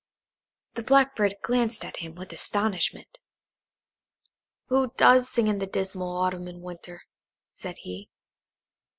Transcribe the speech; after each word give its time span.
The 0.73 0.81
Blackbird 0.81 1.35
glanced 1.43 1.85
at 1.85 1.97
him 1.97 2.15
with 2.15 2.33
astonishment. 2.33 3.19
"Who 4.69 4.93
does 4.97 5.29
sing 5.29 5.45
in 5.47 5.59
the 5.59 5.67
dismal 5.67 6.15
Autumn 6.17 6.47
and 6.47 6.63
Winter?" 6.63 7.03
said 7.51 7.75
he. 7.81 8.09